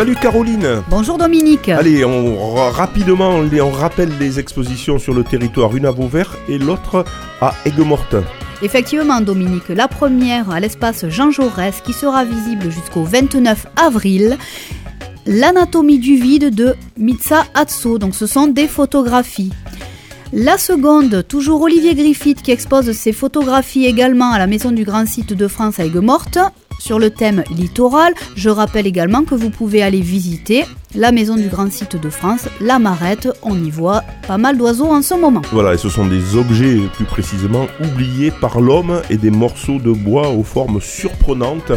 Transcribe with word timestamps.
Salut 0.00 0.16
Caroline 0.16 0.82
Bonjour 0.88 1.18
Dominique 1.18 1.68
Allez, 1.68 2.06
on, 2.06 2.54
rapidement, 2.70 3.32
on 3.34 3.70
rappelle 3.70 4.08
les 4.18 4.38
expositions 4.38 4.98
sur 4.98 5.12
le 5.12 5.22
territoire, 5.22 5.76
une 5.76 5.84
à 5.84 5.90
Vauvert 5.90 6.38
et 6.48 6.56
l'autre 6.56 7.04
à 7.42 7.52
Aigues-Mortes. 7.66 8.16
Effectivement, 8.62 9.20
Dominique, 9.20 9.68
la 9.68 9.88
première 9.88 10.50
à 10.50 10.58
l'espace 10.58 11.06
Jean 11.10 11.30
Jaurès 11.30 11.82
qui 11.82 11.92
sera 11.92 12.24
visible 12.24 12.70
jusqu'au 12.70 13.04
29 13.04 13.66
avril. 13.76 14.38
L'anatomie 15.26 15.98
du 15.98 16.16
vide 16.16 16.54
de 16.54 16.76
Mitsa 16.96 17.44
Atso, 17.52 17.98
donc 17.98 18.14
ce 18.14 18.26
sont 18.26 18.46
des 18.46 18.68
photographies. 18.68 19.52
La 20.32 20.56
seconde, 20.56 21.26
toujours 21.28 21.60
Olivier 21.60 21.94
Griffith 21.94 22.40
qui 22.40 22.52
expose 22.52 22.90
ses 22.92 23.12
photographies 23.12 23.84
également 23.84 24.32
à 24.32 24.38
la 24.38 24.46
Maison 24.46 24.72
du 24.72 24.84
Grand 24.84 25.04
Site 25.04 25.34
de 25.34 25.46
France 25.46 25.78
à 25.78 25.84
Aigues-Mortes 25.84 26.38
sur 26.80 26.98
le 26.98 27.10
thème 27.10 27.44
littoral. 27.50 28.12
Je 28.34 28.48
rappelle 28.48 28.86
également 28.86 29.22
que 29.22 29.36
vous 29.36 29.50
pouvez 29.50 29.82
aller 29.82 30.00
visiter 30.00 30.64
la 30.94 31.12
Maison 31.12 31.36
du 31.36 31.48
Grand 31.48 31.70
Site 31.70 31.96
de 31.96 32.10
France, 32.10 32.48
la 32.60 32.78
Marette. 32.78 33.28
On 33.42 33.54
y 33.62 33.70
voit 33.70 34.02
pas 34.26 34.38
mal 34.38 34.58
d'oiseaux 34.58 34.88
en 34.88 35.02
ce 35.02 35.14
moment. 35.14 35.42
Voilà, 35.52 35.74
et 35.74 35.78
ce 35.78 35.88
sont 35.88 36.06
des 36.06 36.34
objets 36.36 36.80
plus 36.94 37.04
précisément 37.04 37.66
oubliés 37.80 38.32
par 38.32 38.60
l'homme 38.60 39.02
et 39.10 39.16
des 39.16 39.30
morceaux 39.30 39.78
de 39.78 39.92
bois 39.92 40.30
aux 40.30 40.42
formes 40.42 40.80
surprenantes 40.80 41.72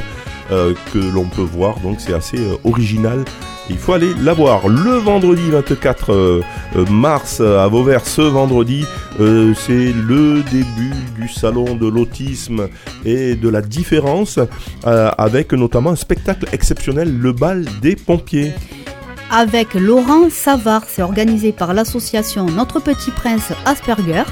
euh, 0.51 0.73
que 0.91 0.99
l'on 0.99 1.25
peut 1.25 1.41
voir. 1.41 1.79
Donc 1.81 1.97
c'est 1.99 2.13
assez 2.13 2.39
euh, 2.39 2.55
original 2.63 3.23
il 3.69 3.77
faut 3.77 3.93
aller 3.93 4.13
la 4.21 4.33
voir. 4.33 4.67
Le 4.67 4.97
vendredi 4.97 5.49
24 5.49 6.13
euh, 6.13 6.41
euh, 6.75 6.85
mars 6.85 7.39
à 7.39 7.67
Vauvert, 7.67 8.05
ce 8.05 8.21
vendredi, 8.21 8.85
euh, 9.19 9.53
c'est 9.55 9.93
le 9.93 10.43
début 10.51 10.93
du 11.19 11.27
salon 11.27 11.75
de 11.75 11.87
l'autisme 11.87 12.67
et 13.05 13.35
de 13.35 13.49
la 13.49 13.61
différence, 13.61 14.39
avec 14.83 15.53
notamment 15.53 15.91
un 15.91 15.95
spectacle 15.95 16.47
exceptionnel, 16.51 17.17
le 17.17 17.31
bal 17.31 17.65
des 17.81 17.95
pompiers 17.95 18.53
avec 19.31 19.73
Laurent 19.73 20.29
Savard. 20.29 20.83
C'est 20.87 21.01
organisé 21.01 21.51
par 21.51 21.73
l'association 21.73 22.45
Notre 22.45 22.79
Petit 22.79 23.09
Prince 23.09 23.51
Asperger. 23.65 24.23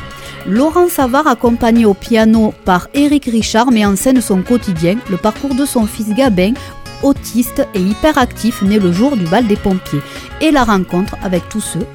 Laurent 0.48 0.90
Savard, 0.90 1.28
accompagné 1.28 1.86
au 1.86 1.96
piano 1.96 2.54
par 2.66 2.88
Éric 2.94 3.26
Richard, 3.26 3.72
met 3.72 3.86
en 3.86 3.96
scène 3.96 4.22
son 4.22 4.44
quotidien, 4.44 4.98
le 5.10 5.18
parcours 5.18 5.56
de 5.56 5.66
son 5.66 5.88
fils 5.88 6.14
Gabin, 6.14 6.54
autiste 7.04 7.68
et 7.74 7.82
hyperactif 7.82 8.62
né 8.62 8.80
le 8.80 8.92
jour 8.92 9.18
du 9.18 9.26
bal 9.26 9.48
des 9.48 9.56
pompiers, 9.56 10.02
et 10.40 10.52
la 10.52 10.64
rencontre 10.64 11.16
avec 11.24 11.48
tous 11.50 11.62
ceux 11.62 11.86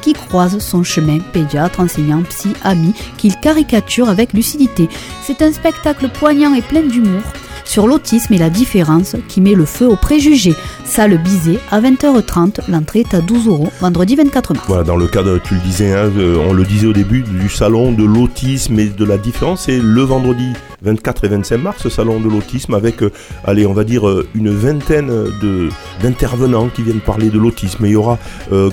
qui 0.00 0.12
croisent 0.14 0.60
son 0.60 0.82
chemin, 0.82 1.18
pédiatre, 1.18 1.80
enseignant, 1.80 2.22
psy, 2.22 2.52
ami, 2.62 2.94
qu'il 3.18 3.36
caricature 3.36 4.08
avec 4.08 4.32
lucidité. 4.32 4.88
C'est 5.22 5.42
un 5.42 5.52
spectacle 5.52 6.08
poignant 6.08 6.54
et 6.54 6.62
plein 6.62 6.82
d'humour 6.82 7.22
sur 7.70 7.86
l'autisme 7.86 8.34
et 8.34 8.38
la 8.38 8.50
différence 8.50 9.14
qui 9.28 9.40
met 9.40 9.54
le 9.54 9.64
feu 9.64 9.86
aux 9.86 9.94
préjugés. 9.94 10.56
Salle 10.84 11.16
Bizet 11.18 11.60
à 11.70 11.80
20h30, 11.80 12.68
l'entrée 12.68 13.00
est 13.00 13.14
à 13.14 13.20
12 13.20 13.46
euros, 13.46 13.68
vendredi 13.80 14.16
24 14.16 14.54
mars. 14.54 14.66
Voilà, 14.66 14.82
dans 14.82 14.96
le 14.96 15.06
cadre, 15.06 15.38
tu 15.38 15.54
le 15.54 15.60
disais, 15.60 15.92
hein, 15.92 16.10
on 16.48 16.52
le 16.52 16.64
disait 16.64 16.88
au 16.88 16.92
début, 16.92 17.22
du 17.22 17.48
salon 17.48 17.92
de 17.92 18.02
l'autisme 18.02 18.76
et 18.80 18.86
de 18.86 19.04
la 19.04 19.18
différence, 19.18 19.66
c'est 19.66 19.78
le 19.78 20.02
vendredi 20.02 20.52
24 20.82 21.24
et 21.24 21.28
25 21.28 21.58
mars, 21.58 21.82
ce 21.82 21.90
salon 21.90 22.18
de 22.18 22.28
l'autisme, 22.28 22.74
avec, 22.74 23.02
euh, 23.02 23.12
allez, 23.44 23.66
on 23.66 23.72
va 23.72 23.84
dire, 23.84 24.08
euh, 24.08 24.26
une 24.34 24.50
vingtaine 24.50 25.08
de, 25.08 25.68
d'intervenants 26.02 26.68
qui 26.68 26.82
viennent 26.82 27.00
parler 27.00 27.28
de 27.28 27.38
l'autisme. 27.38 27.84
il 27.84 27.92
y 27.92 27.96
aura, 27.96 28.18
euh, 28.52 28.70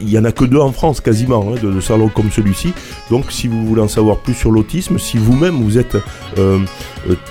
il 0.00 0.10
y 0.10 0.18
en 0.18 0.24
a 0.24 0.32
que 0.32 0.44
deux 0.44 0.60
en 0.60 0.70
France 0.70 1.00
quasiment, 1.00 1.48
hein, 1.50 1.58
de, 1.60 1.80
salons 1.80 2.10
comme 2.10 2.30
celui-ci. 2.30 2.72
Donc, 3.10 3.32
si 3.32 3.48
vous 3.48 3.66
voulez 3.66 3.82
en 3.82 3.88
savoir 3.88 4.18
plus 4.18 4.34
sur 4.34 4.52
l'autisme, 4.52 4.98
si 4.98 5.18
vous-même 5.18 5.62
vous 5.62 5.78
êtes 5.78 5.96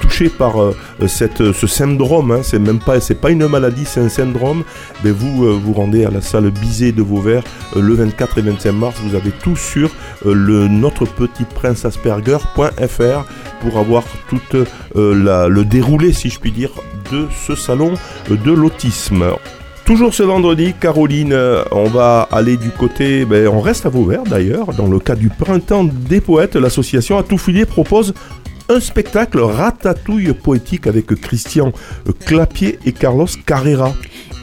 touché 0.02 0.30
par 0.30 0.56
cette, 1.08 1.52
ce 1.52 1.68
syndrome, 1.68 2.32
hein, 2.32 2.40
c'est 2.44 2.60
même 2.60 2.80
pas, 2.80 3.00
c'est 3.00 3.20
pas 3.20 3.32
une 3.32 3.48
maladie, 3.48 3.86
c'est 3.86 4.02
un 4.02 4.10
syndrome, 4.10 4.64
ben 5.04 5.12
vous 5.12 5.60
vous 5.60 5.74
rendez 5.74 6.06
à 6.06 6.12
la 6.12 6.22
salle 6.22 6.50
Bizet 6.50 6.92
de 6.92 7.02
Vauvert 7.02 7.44
le 7.76 7.94
24 7.94 8.38
et 8.38 8.42
25 8.42 8.72
mars. 8.72 8.96
Vous 9.04 9.16
avez 9.16 9.32
tout 9.32 9.56
sur 9.56 9.90
le 10.24 10.68
notre 10.68 11.06
petit 11.06 11.44
prince 11.44 11.86
Asperger.fr 11.86 13.26
pour 13.62 13.80
avoir 13.80 14.04
tout 14.30 14.42
euh, 14.96 15.50
le 15.50 15.66
déroulé, 15.66 16.14
si 16.14 16.30
je 16.30 16.40
puis 16.40 16.52
dire, 16.52 16.70
de 17.12 17.28
ce 17.46 17.56
salon 17.56 17.94
de 18.30 18.52
l'autisme. 18.52 19.26
Toujours 19.86 20.14
ce 20.14 20.24
vendredi, 20.24 20.74
Caroline, 20.80 21.34
euh, 21.34 21.64
on 21.72 21.86
va 21.86 22.28
aller 22.32 22.58
du 22.58 22.72
côté, 22.72 23.24
ben, 23.24 23.48
on 23.48 23.62
reste 23.62 23.86
à 23.86 23.90
Vauvert 23.90 24.24
d'ailleurs, 24.24 24.74
dans 24.74 24.88
le 24.88 25.00
cas 25.00 25.16
du 25.16 25.30
Printemps 25.30 25.84
des 25.84 26.22
Poètes, 26.22 26.56
l'association 26.56 27.20
Atoufilier 27.20 27.66
propose 27.66 28.14
un 28.70 28.80
spectacle 28.80 29.40
ratatouille 29.40 30.34
poétique 30.34 30.88
avec 30.88 31.08
Christian 31.16 31.72
Clapier 32.26 32.80
et 32.86 32.92
Carlos 32.92 33.28
Carrera. 33.46 33.94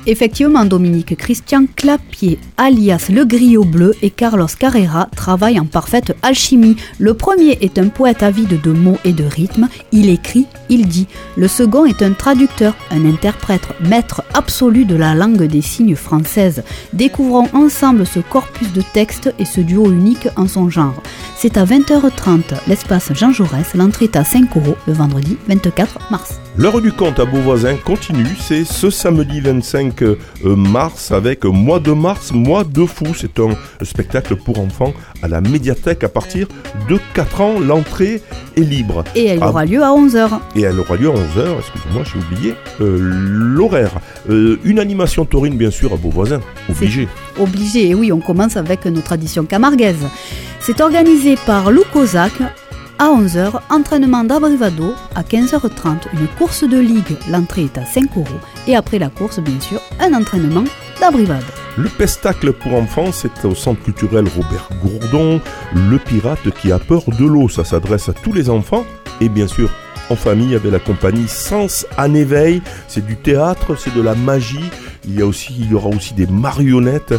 Effectivement, 0.06 0.64
Dominique, 0.64 1.16
Christian 1.16 1.66
Clapier, 1.76 2.38
alias 2.56 3.06
Le 3.08 3.24
Griot 3.24 3.64
Bleu, 3.64 3.94
et 4.02 4.10
Carlos 4.10 4.48
Carrera 4.58 5.08
travaillent 5.14 5.60
en 5.60 5.64
parfaite 5.64 6.16
alchimie. 6.22 6.76
Le 6.98 7.14
premier 7.14 7.56
est 7.60 7.78
un 7.78 7.86
poète 7.86 8.24
avide 8.24 8.60
de 8.60 8.72
mots 8.72 8.98
et 9.04 9.12
de 9.12 9.22
rythmes. 9.22 9.68
Il 9.92 10.08
écrit, 10.08 10.46
il 10.68 10.88
dit. 10.88 11.06
Le 11.36 11.46
second 11.46 11.86
est 11.86 12.02
un 12.02 12.12
traducteur, 12.12 12.74
un 12.90 13.04
interprète, 13.04 13.68
maître 13.80 14.24
absolu 14.34 14.84
de 14.84 14.96
la 14.96 15.14
langue 15.14 15.44
des 15.44 15.62
signes 15.62 15.94
française. 15.94 16.64
Découvrons 16.92 17.48
ensemble 17.52 18.04
ce 18.04 18.18
corpus 18.18 18.72
de 18.72 18.82
textes 18.92 19.32
et 19.38 19.44
ce 19.44 19.60
duo 19.60 19.88
unique 19.88 20.28
en 20.36 20.48
son 20.48 20.68
genre. 20.68 21.00
C'est 21.36 21.56
à 21.56 21.64
20h30, 21.64 22.40
l'espace 22.66 23.12
Jean 23.14 23.32
Jaurès. 23.32 23.74
L'entrée 23.74 24.06
est 24.06 24.16
à 24.16 24.24
5 24.24 24.56
euros 24.56 24.76
le 24.88 24.94
vendredi 24.94 25.36
24 25.46 26.10
mars. 26.10 26.41
L'heure 26.58 26.82
du 26.82 26.92
compte 26.92 27.18
à 27.18 27.24
Beauvoisin 27.24 27.76
continue, 27.76 28.36
c'est 28.38 28.64
ce 28.64 28.90
samedi 28.90 29.40
25 29.40 30.02
euh, 30.02 30.16
mars 30.44 31.10
avec 31.10 31.46
Mois 31.46 31.80
de 31.80 31.92
mars, 31.92 32.30
Mois 32.30 32.62
de 32.62 32.84
fou. 32.84 33.06
C'est 33.16 33.40
un 33.40 33.56
spectacle 33.82 34.36
pour 34.36 34.60
enfants 34.60 34.92
à 35.22 35.28
la 35.28 35.40
médiathèque 35.40 36.04
à 36.04 36.10
partir 36.10 36.48
de 36.90 36.98
4 37.14 37.40
ans. 37.40 37.58
L'entrée 37.58 38.20
est 38.54 38.60
libre. 38.60 39.02
Et 39.14 39.24
elle 39.24 39.42
aura 39.42 39.64
lieu 39.64 39.82
à 39.82 39.92
11h. 39.92 40.28
Et 40.54 40.60
elle 40.60 40.78
aura 40.78 40.96
lieu 40.96 41.08
à 41.08 41.14
11h, 41.14 41.58
excusez-moi, 41.58 42.02
j'ai 42.04 42.18
oublié 42.18 42.54
euh, 42.82 42.98
l'horaire. 43.00 43.92
Euh, 44.28 44.58
une 44.62 44.78
animation 44.78 45.24
taurine, 45.24 45.56
bien 45.56 45.70
sûr, 45.70 45.94
à 45.94 45.96
Beauvoisin, 45.96 46.42
obligé. 46.68 47.08
Obligé, 47.40 47.88
et 47.88 47.94
oui, 47.94 48.12
on 48.12 48.20
commence 48.20 48.58
avec 48.58 48.84
nos 48.84 49.00
traditions 49.00 49.46
camarguaises. 49.46 50.06
C'est 50.60 50.82
organisé 50.82 51.36
par 51.46 51.72
Lou 51.72 51.82
Kozak, 51.90 52.34
à 52.98 53.06
11h, 53.06 53.60
entraînement 53.70 54.24
d'abrivado. 54.24 54.94
À 55.14 55.22
15h30, 55.22 56.08
une 56.12 56.28
course 56.38 56.64
de 56.64 56.78
ligue. 56.78 57.16
L'entrée 57.30 57.64
est 57.64 57.78
à 57.78 57.84
5 57.84 58.16
euros. 58.16 58.26
Et 58.66 58.76
après 58.76 58.98
la 58.98 59.08
course, 59.08 59.40
bien 59.40 59.60
sûr, 59.60 59.80
un 60.00 60.14
entraînement 60.14 60.64
d'abrivade. 61.00 61.44
Le 61.76 61.88
pestacle 61.88 62.52
pour 62.52 62.74
enfants, 62.74 63.12
c'est 63.12 63.44
au 63.44 63.54
centre 63.54 63.82
culturel 63.82 64.26
Robert 64.36 64.68
Gourdon, 64.82 65.40
le 65.74 65.98
pirate 65.98 66.50
qui 66.60 66.70
a 66.70 66.78
peur 66.78 67.02
de 67.18 67.24
l'eau. 67.24 67.48
Ça 67.48 67.64
s'adresse 67.64 68.08
à 68.08 68.12
tous 68.12 68.32
les 68.32 68.50
enfants 68.50 68.84
et 69.20 69.28
bien 69.28 69.46
sûr 69.46 69.70
en 70.10 70.16
famille 70.16 70.54
avec 70.54 70.70
la 70.70 70.78
compagnie 70.78 71.28
Sens 71.28 71.86
en 71.96 72.14
éveil. 72.14 72.62
C'est 72.88 73.04
du 73.04 73.16
théâtre, 73.16 73.76
c'est 73.76 73.94
de 73.94 74.02
la 74.02 74.14
magie. 74.14 74.70
Il 75.06 75.18
y, 75.18 75.22
a 75.22 75.26
aussi, 75.26 75.54
il 75.58 75.70
y 75.70 75.74
aura 75.74 75.88
aussi 75.88 76.14
des 76.14 76.26
marionnettes 76.26 77.14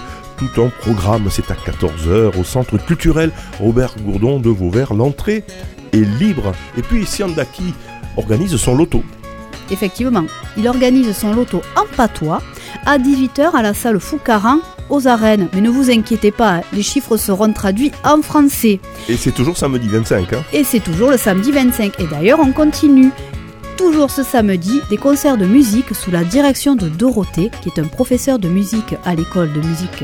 tout 0.48 0.62
en 0.62 0.70
programme. 0.70 1.28
C'est 1.30 1.52
à 1.52 1.56
14h 1.56 2.40
au 2.40 2.44
centre 2.44 2.78
culturel 2.78 3.32
Robert 3.60 3.96
Gourdon 4.00 4.40
de 4.40 4.50
Vauvert. 4.50 4.94
L'entrée 4.94 5.44
est 5.92 6.20
libre. 6.20 6.54
Et 6.78 6.82
puis 6.82 7.06
Siandaki 7.06 7.74
organise 8.18 8.56
son 8.58 8.76
loto. 8.76 9.04
Effectivement, 9.72 10.26
il 10.58 10.68
organise 10.68 11.16
son 11.16 11.34
loto 11.34 11.62
en 11.76 11.86
patois 11.96 12.42
à 12.86 12.98
18h 12.98 13.56
à 13.56 13.62
la 13.62 13.74
salle 13.74 14.00
Foucaran 14.00 14.60
aux 14.90 15.08
arènes. 15.08 15.48
Mais 15.54 15.62
ne 15.62 15.70
vous 15.70 15.90
inquiétez 15.90 16.32
pas, 16.32 16.62
les 16.74 16.84
chiffres 16.84 17.18
seront 17.18 17.52
traduits 17.54 17.92
en 18.04 18.22
français. 18.22 18.80
Et 19.08 19.18
c'est 19.18 19.32
toujours 19.32 19.58
samedi 19.58 19.88
25. 19.88 20.34
Hein 20.34 20.44
Et 20.52 20.64
c'est 20.64 20.82
toujours 20.82 21.12
le 21.12 21.18
samedi 21.18 21.52
25. 21.52 22.00
Et 22.00 22.08
d'ailleurs, 22.08 22.40
on 22.40 22.52
continue. 22.52 23.12
Toujours 23.78 24.12
ce 24.12 24.22
samedi, 24.22 24.82
des 24.90 24.98
concerts 24.98 25.38
de 25.38 25.46
musique 25.46 25.96
sous 25.96 26.12
la 26.12 26.24
direction 26.24 26.76
de 26.76 26.90
Dorothée, 26.90 27.50
qui 27.62 27.70
est 27.70 27.80
un 27.80 27.88
professeur 27.88 28.38
de 28.38 28.48
musique 28.48 28.96
à 29.04 29.16
l'école 29.16 29.52
de 29.52 29.62
musique 29.62 30.04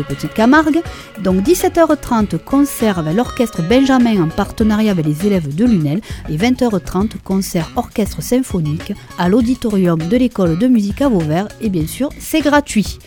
de 0.00 0.14
Petite 0.14 0.34
Camargue. 0.34 0.80
Donc 1.22 1.42
17h30, 1.44 2.38
concert 2.38 2.98
avec 2.98 3.14
l'orchestre 3.14 3.62
Benjamin 3.62 4.22
en 4.22 4.28
partenariat 4.28 4.92
avec 4.92 5.06
les 5.06 5.26
élèves 5.26 5.54
de 5.54 5.64
l'UNEL. 5.64 6.00
Et 6.28 6.36
20h30, 6.36 7.20
concert 7.22 7.70
orchestre 7.76 8.22
symphonique 8.22 8.92
à 9.18 9.28
l'auditorium 9.28 9.98
de 9.98 10.16
l'école 10.16 10.58
de 10.58 10.66
musique 10.66 11.02
à 11.02 11.08
Vauvert. 11.08 11.48
Et 11.60 11.68
bien 11.68 11.86
sûr, 11.86 12.10
c'est 12.18 12.40
gratuit. 12.40 12.98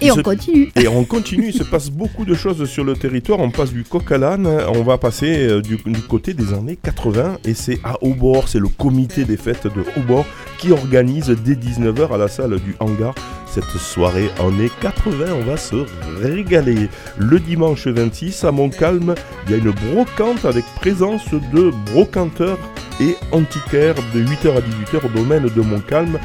Et 0.00 0.10
on 0.10 0.16
continue. 0.16 0.70
Et 0.76 0.88
on 0.88 1.04
continue, 1.04 1.48
il 1.48 1.54
se 1.54 1.62
passe 1.62 1.88
beaucoup 1.88 2.24
de 2.24 2.34
choses 2.34 2.64
sur 2.68 2.84
le 2.84 2.94
territoire. 2.94 3.38
On 3.38 3.50
passe 3.50 3.72
du 3.72 3.84
coq 3.84 4.10
à 4.10 4.18
l'âne, 4.18 4.46
on 4.46 4.82
va 4.82 4.98
passer 4.98 5.46
euh, 5.48 5.62
du, 5.62 5.78
côté 6.08 6.34
des 6.34 6.52
années 6.52 6.76
80 6.82 7.38
et 7.44 7.54
c'est 7.54 7.78
à 7.84 8.02
Aubord, 8.02 8.48
c'est 8.48 8.58
le 8.58 8.68
comité 8.68 9.24
des 9.24 9.36
fêtes 9.36 9.66
de 9.66 9.84
Aubord 9.96 10.26
qui 10.58 10.72
organise 10.72 11.28
dès 11.44 11.54
19h 11.54 12.12
à 12.12 12.18
la 12.18 12.28
salle 12.28 12.58
du 12.60 12.74
hangar 12.80 13.14
cette 13.54 13.78
soirée 13.78 14.30
années 14.40 14.70
80. 14.80 15.26
On 15.32 15.44
va 15.44 15.56
se 15.56 15.86
régaler. 16.20 16.88
Le 17.16 17.38
dimanche 17.38 17.86
26 17.86 18.42
à 18.42 18.50
Montcalm, 18.50 19.14
il 19.46 19.52
y 19.52 19.54
a 19.54 19.58
une 19.58 19.70
brocante 19.70 20.44
avec 20.44 20.64
présence 20.76 21.32
de 21.32 21.70
brocanteurs 21.92 22.58
et 23.00 23.16
antiquaires 23.30 23.94
de 24.12 24.24
8h 24.24 24.56
à 24.56 24.60
18h 24.60 25.06
au 25.06 25.08
domaine 25.08 25.48
de 25.48 25.60
Montcalm. 25.60 26.18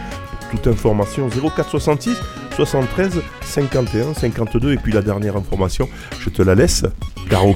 Toute 0.49 0.65
information 0.65 1.29
0466 1.29 2.17
73 2.55 3.21
51 3.41 4.15
52 4.15 4.73
et 4.73 4.77
puis 4.77 4.91
la 4.91 5.03
dernière 5.03 5.37
information, 5.37 5.87
je 6.19 6.29
te 6.29 6.41
la 6.41 6.55
laisse, 6.55 6.83
Caro. 7.29 7.55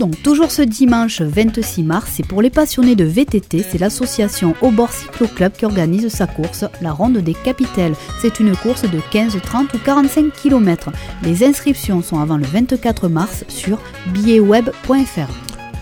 Donc 0.00 0.22
toujours 0.22 0.50
ce 0.50 0.62
dimanche 0.62 1.20
26 1.20 1.82
mars, 1.82 2.12
c'est 2.14 2.26
pour 2.26 2.40
les 2.40 2.48
passionnés 2.48 2.96
de 2.96 3.04
VTT, 3.04 3.62
c'est 3.70 3.76
l'association 3.76 4.54
Aubord 4.62 4.94
Cyclo 4.94 5.26
Club 5.26 5.52
qui 5.52 5.66
organise 5.66 6.08
sa 6.08 6.26
course, 6.26 6.64
la 6.80 6.90
Ronde 6.90 7.18
des 7.18 7.34
Capitelles. 7.34 7.92
C'est 8.22 8.40
une 8.40 8.56
course 8.56 8.84
de 8.84 8.98
15, 9.10 9.36
30 9.42 9.74
ou 9.74 9.78
45 9.78 10.32
km. 10.32 10.88
Les 11.22 11.44
inscriptions 11.44 12.02
sont 12.02 12.18
avant 12.18 12.38
le 12.38 12.46
24 12.46 13.08
mars 13.08 13.44
sur 13.48 13.78
billetweb.fr. 14.14 15.28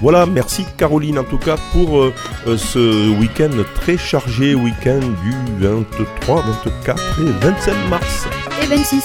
Voilà, 0.03 0.27
merci 0.27 0.65
Caroline 0.77 1.21
en 1.21 1.25
tout 1.25 1.39
cas 1.39 1.57
pour 1.73 2.01
euh, 2.01 2.13
euh, 2.49 2.57
ce 2.57 3.17
week-end 3.21 3.51
très 3.77 3.97
chargé, 3.97 4.57
week-end 4.57 4.99
du 5.23 5.33
23, 5.65 6.43
24 6.65 7.21
et 7.21 7.45
27 7.45 7.75
mars. 7.89 8.27
Et 8.65 8.67
26. 8.67 9.05